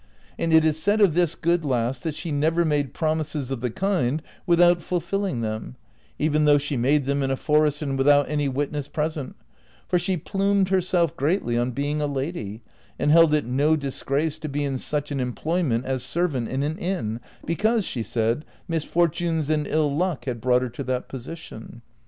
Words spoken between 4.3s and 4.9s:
without